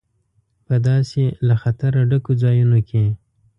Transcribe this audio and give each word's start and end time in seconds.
په 0.65 0.75
داسې 0.87 1.23
له 1.47 1.55
خطره 1.61 1.99
ډکو 2.09 2.31
ځایونو 2.43 2.79
کې. 2.89 3.05